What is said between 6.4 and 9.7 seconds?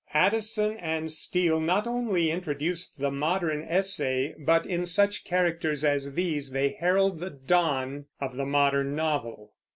they herald the dawn of the modern novel.